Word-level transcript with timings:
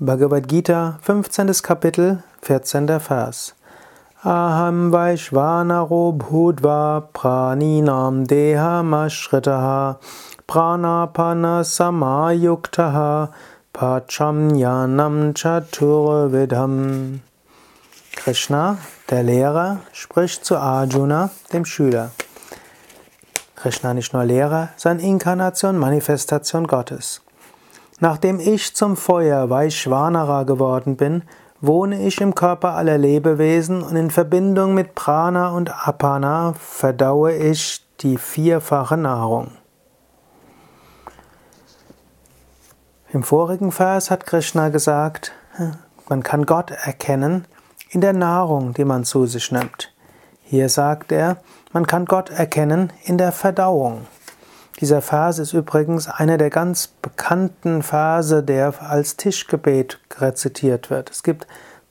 Bhagavad 0.00 0.48
Gita, 0.48 0.98
15. 1.02 1.62
Kapitel, 1.62 2.24
14. 2.42 2.98
Vers. 2.98 3.54
Aham 4.24 4.90
Vaishvanaro 4.90 6.18
Bhudva 6.18 7.06
Praninam 7.12 8.26
Dehamashritaha 8.26 10.00
Pranapana 10.48 11.62
Samayuktaha 11.62 13.32
Pachamyanam 13.72 15.32
Chaturvidham. 15.32 17.20
Krishna, 18.16 18.78
der 19.10 19.22
Lehrer, 19.22 19.78
spricht 19.92 20.44
zu 20.44 20.56
Arjuna, 20.56 21.30
dem 21.52 21.64
Schüler. 21.64 22.10
Krishna 23.54 23.94
nicht 23.94 24.12
nur 24.12 24.24
Lehrer, 24.24 24.70
sondern 24.76 25.06
Inkarnation, 25.06 25.78
Manifestation 25.78 26.66
Gottes. 26.66 27.20
Nachdem 28.04 28.38
ich 28.38 28.76
zum 28.76 28.98
Feuer 28.98 29.48
Vaishvanara 29.48 30.42
geworden 30.42 30.98
bin, 30.98 31.22
wohne 31.62 32.06
ich 32.06 32.20
im 32.20 32.34
Körper 32.34 32.74
aller 32.74 32.98
Lebewesen 32.98 33.82
und 33.82 33.96
in 33.96 34.10
Verbindung 34.10 34.74
mit 34.74 34.94
Prana 34.94 35.52
und 35.52 35.70
Apana 35.88 36.52
verdaue 36.52 37.32
ich 37.32 37.82
die 38.00 38.18
vierfache 38.18 38.98
Nahrung. 38.98 39.52
Im 43.10 43.22
vorigen 43.22 43.72
Vers 43.72 44.10
hat 44.10 44.26
Krishna 44.26 44.68
gesagt, 44.68 45.32
man 46.06 46.22
kann 46.22 46.44
Gott 46.44 46.72
erkennen 46.72 47.46
in 47.88 48.02
der 48.02 48.12
Nahrung, 48.12 48.74
die 48.74 48.84
man 48.84 49.04
zu 49.04 49.24
sich 49.24 49.50
nimmt. 49.50 49.94
Hier 50.42 50.68
sagt 50.68 51.10
er, 51.10 51.38
man 51.72 51.86
kann 51.86 52.04
Gott 52.04 52.28
erkennen 52.28 52.92
in 53.04 53.16
der 53.16 53.32
Verdauung. 53.32 54.06
Dieser 54.80 55.02
Vers 55.02 55.38
ist 55.38 55.52
übrigens 55.52 56.08
einer 56.08 56.36
der 56.36 56.50
ganz 56.50 56.88
bekannten 56.88 57.82
Verse, 57.82 58.42
der 58.42 58.74
als 58.80 59.16
Tischgebet 59.16 60.00
rezitiert 60.18 60.90
wird. 60.90 61.10
Es 61.10 61.22
gibt 61.22 61.46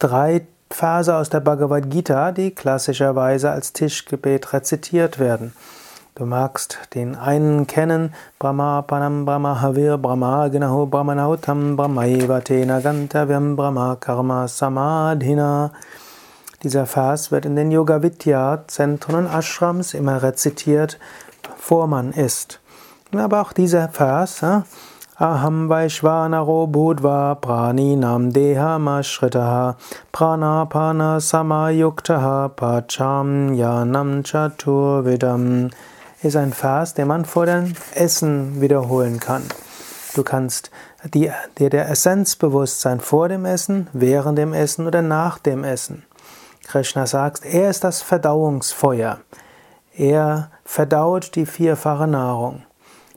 drei 0.00 0.46
Verse 0.70 1.14
aus 1.14 1.30
der 1.30 1.38
Bhagavad 1.38 1.88
Gita, 1.88 2.32
die 2.32 2.50
klassischerweise 2.50 3.50
als 3.50 3.72
Tischgebet 3.72 4.52
rezitiert 4.52 5.20
werden. 5.20 5.52
Du 6.16 6.26
magst 6.26 6.78
den 6.94 7.14
einen 7.16 7.66
kennen, 7.68 8.12
Brahma 8.40 8.82
Panam 8.82 9.24
Brahma 9.24 9.60
Havir 9.60 9.98
Brahma 9.98 10.48
Gnaho 10.48 10.86
Brahmanautam 10.86 11.76
Brahmaiva 11.76 12.40
Tena 12.40 12.80
Gantavyam 12.80 13.54
Brahma 13.54 13.96
Karma 13.96 14.48
Samadhina. 14.48 15.72
Dieser 16.64 16.86
Vers 16.86 17.30
wird 17.30 17.46
in 17.46 17.56
den 17.56 17.70
Yoga 17.70 18.02
Vidya 18.02 18.64
Zentren 18.66 19.26
und 19.26 19.26
Ashrams 19.26 19.94
immer 19.94 20.22
rezitiert, 20.22 20.98
bevor 21.42 21.86
man 21.86 22.12
isst. 22.12 22.60
Aber 23.12 23.40
auch 23.42 23.52
dieser 23.52 23.88
Vers, 23.88 24.42
Aham 25.16 25.68
Vaishvanaro 25.68 26.66
Budva 26.66 27.36
Prani 27.36 27.94
Nam 27.94 28.32
Deha 28.32 28.80
Mashritaha 28.80 29.76
Pranapana 30.12 31.20
Samayuktaha 31.20 32.48
Pacham 32.48 33.54
Yanam 33.54 34.24
Chaturvidam 34.24 35.70
ist 36.20 36.34
ein 36.34 36.52
Vers, 36.52 36.94
den 36.94 37.06
man 37.06 37.24
vor 37.24 37.46
dem 37.46 37.74
Essen 37.94 38.60
wiederholen 38.60 39.20
kann. 39.20 39.44
Du 40.16 40.24
kannst 40.24 40.72
dir 41.12 41.34
der 41.56 41.88
Essenz 41.88 42.34
bewusst 42.34 42.80
sein 42.80 42.98
vor 42.98 43.28
dem 43.28 43.44
Essen, 43.44 43.86
während 43.92 44.36
dem 44.36 44.52
Essen 44.52 44.88
oder 44.88 45.02
nach 45.02 45.38
dem 45.38 45.62
Essen. 45.62 46.02
Krishna 46.66 47.06
sagt, 47.06 47.44
er 47.44 47.70
ist 47.70 47.84
das 47.84 48.02
Verdauungsfeuer. 48.02 49.18
Er 49.96 50.50
verdaut 50.64 51.36
die 51.36 51.46
vierfache 51.46 52.08
Nahrung. 52.08 52.64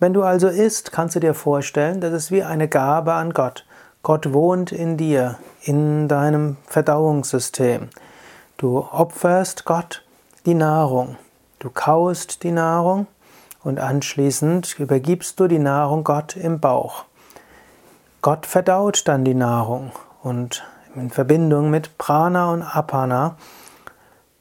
Wenn 0.00 0.14
du 0.14 0.22
also 0.22 0.48
isst, 0.48 0.92
kannst 0.92 1.14
du 1.14 1.20
dir 1.20 1.34
vorstellen, 1.34 2.00
das 2.00 2.14
ist 2.14 2.30
wie 2.30 2.42
eine 2.42 2.68
Gabe 2.68 3.12
an 3.12 3.34
Gott. 3.34 3.66
Gott 4.02 4.32
wohnt 4.32 4.72
in 4.72 4.96
dir, 4.96 5.38
in 5.62 6.08
deinem 6.08 6.56
Verdauungssystem. 6.66 7.90
Du 8.56 8.78
opferst 8.78 9.66
Gott 9.66 10.02
die 10.46 10.54
Nahrung. 10.54 11.16
Du 11.58 11.68
kaust 11.68 12.42
die 12.44 12.50
Nahrung 12.50 13.08
und 13.62 13.78
anschließend 13.78 14.78
übergibst 14.78 15.38
du 15.38 15.48
die 15.48 15.58
Nahrung 15.58 16.02
Gott 16.02 16.34
im 16.34 16.60
Bauch. 16.60 17.04
Gott 18.22 18.46
verdaut 18.46 19.06
dann 19.06 19.26
die 19.26 19.34
Nahrung 19.34 19.92
und 20.22 20.64
in 20.94 21.10
Verbindung 21.10 21.68
mit 21.68 21.98
Prana 21.98 22.50
und 22.52 22.62
Apana 22.62 23.36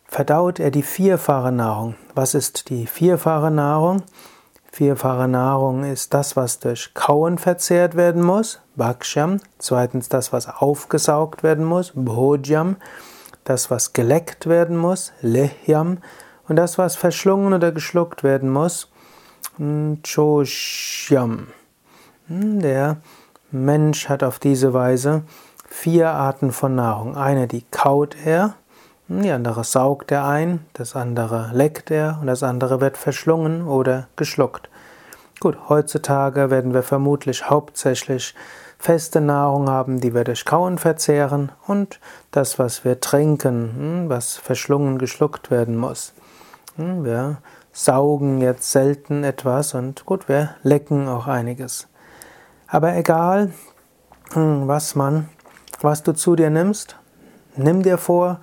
verdaut 0.06 0.62
er 0.62 0.72
die 0.72 0.84
vierfache 0.84 1.52
Nahrung. 1.52 1.96
Was 2.16 2.34
ist 2.34 2.70
die 2.70 2.88
vierfache 2.88 3.52
Nahrung? 3.52 4.04
Vierfache 4.72 5.28
Nahrung 5.28 5.84
ist 5.84 6.14
das, 6.14 6.36
was 6.36 6.60
durch 6.60 6.94
Kauen 6.94 7.38
verzehrt 7.38 7.96
werden 7.96 8.22
muss, 8.22 8.62
Bhakshyam. 8.76 9.40
Zweitens 9.58 10.10
das, 10.10 10.32
was 10.32 10.48
aufgesaugt 10.48 11.44
werden 11.44 11.66
muss, 11.66 11.92
Bhojam. 11.96 12.78
Das, 13.44 13.72
was 13.72 13.94
geleckt 13.94 14.48
werden 14.48 14.78
muss, 14.78 15.12
Lehyam. 15.22 15.98
Und 16.48 16.56
das, 16.56 16.78
was 16.78 16.96
verschlungen 16.96 17.54
oder 17.54 17.72
geschluckt 17.72 18.24
werden 18.24 18.50
muss, 18.50 18.92
Choshyam. 19.58 21.48
Hm, 22.28 22.60
der 22.62 22.98
Mensch 23.52 24.08
hat 24.08 24.24
auf 24.24 24.40
diese 24.40 24.74
Weise 24.74 25.24
vier 25.68 26.12
Arten 26.12 26.52
von 26.52 26.76
Nahrung. 26.76 27.18
Eine, 27.18 27.48
die 27.48 27.64
kaut 27.72 28.16
er, 28.24 28.54
die 29.10 29.32
andere 29.32 29.64
saugt 29.64 30.12
er 30.12 30.26
ein, 30.26 30.66
das 30.74 30.96
andere 30.96 31.50
leckt 31.52 31.90
er 31.90 32.20
und 32.22 32.28
das 32.28 32.44
andere 32.44 32.80
wird 32.80 32.96
verschlungen 32.96 33.68
oder 33.68 34.08
geschluckt. 34.16 34.70
Gut, 35.40 35.58
heutzutage 35.68 36.52
werden 36.52 36.76
wir 36.76 36.84
vermutlich 36.84 37.50
hauptsächlich 37.50 38.36
feste 38.78 39.20
Nahrung 39.20 39.68
haben, 39.68 40.00
die 40.00 40.14
wir 40.14 40.24
durch 40.24 40.46
Kauen 40.46 40.78
verzehren 40.78 41.52
und 41.66 42.00
das, 42.30 42.60
was 42.60 42.86
wir 42.86 43.00
trinken, 43.00 43.72
hm, 43.76 44.10
was 44.10 44.38
verschlungen, 44.38 45.00
geschluckt 45.00 45.50
werden 45.50 45.76
muss. 45.76 46.14
Hm, 46.76 47.04
wir 47.04 47.38
saugen 47.72 48.42
jetzt 48.42 48.72
selten 48.72 49.24
etwas 49.24 49.74
und 49.74 50.06
gut, 50.06 50.30
wir 50.30 50.56
lecken 50.62 51.08
auch 51.08 51.26
einiges. 51.26 51.88
Aber 52.68 52.96
egal, 52.96 53.52
hm, 54.34 54.68
was 54.68 54.94
man, 54.94 55.30
was 55.82 56.04
du 56.04 56.14
zu 56.14 56.36
dir 56.36 56.52
nimmst, 56.52 56.96
nimm 57.56 57.82
dir 57.82 57.98
vor, 57.98 58.40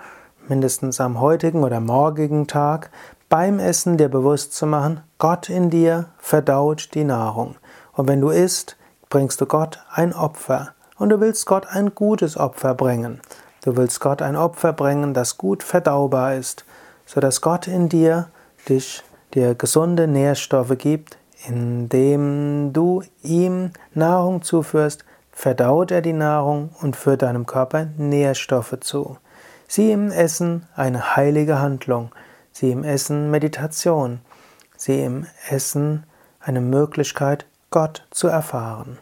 mindestens 0.48 1.00
am 1.00 1.20
heutigen 1.20 1.64
oder 1.64 1.80
morgigen 1.80 2.46
Tag, 2.46 2.90
beim 3.28 3.58
Essen 3.58 3.96
dir 3.96 4.08
bewusst 4.08 4.54
zu 4.54 4.66
machen, 4.66 5.00
Gott 5.18 5.48
in 5.48 5.70
dir 5.70 6.06
verdaut 6.18 6.90
die 6.94 7.04
Nahrung. 7.04 7.56
Und 7.92 8.08
wenn 8.08 8.20
du 8.20 8.28
isst, 8.30 8.76
bringst 9.08 9.40
du 9.40 9.46
Gott 9.46 9.80
ein 9.90 10.12
Opfer. 10.12 10.74
Und 10.98 11.10
du 11.10 11.20
willst 11.20 11.46
Gott 11.46 11.66
ein 11.68 11.94
gutes 11.94 12.36
Opfer 12.36 12.74
bringen. 12.74 13.20
Du 13.64 13.76
willst 13.76 14.00
Gott 14.00 14.22
ein 14.22 14.36
Opfer 14.36 14.72
bringen, 14.72 15.12
das 15.12 15.38
gut 15.38 15.62
verdaubar 15.62 16.34
ist, 16.34 16.64
sodass 17.04 17.40
Gott 17.40 17.66
in 17.66 17.88
dir 17.88 18.28
dich 18.68 19.02
dir 19.34 19.54
gesunde 19.54 20.06
Nährstoffe 20.06 20.78
gibt, 20.78 21.18
indem 21.46 22.72
du 22.72 23.02
ihm 23.22 23.70
Nahrung 23.94 24.42
zuführst, 24.42 25.04
verdaut 25.32 25.90
er 25.90 26.00
die 26.00 26.12
Nahrung 26.12 26.70
und 26.80 26.96
führt 26.96 27.22
deinem 27.22 27.44
Körper 27.46 27.86
Nährstoffe 27.96 28.78
zu. 28.80 29.18
Sieh 29.68 29.92
im 29.92 30.10
Essen 30.10 30.66
eine 30.76 31.16
heilige 31.16 31.58
Handlung, 31.58 32.12
sieh 32.52 32.70
im 32.70 32.84
Essen 32.84 33.30
Meditation, 33.30 34.20
sieh 34.76 35.02
im 35.02 35.26
Essen 35.48 36.04
eine 36.40 36.60
Möglichkeit, 36.60 37.46
Gott 37.70 38.06
zu 38.10 38.28
erfahren. 38.28 38.98